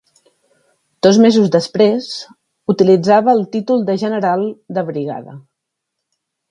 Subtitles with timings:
[1.07, 2.09] Dos mesos després
[2.75, 4.47] utilitzava el títol de general
[4.79, 5.41] de brigada.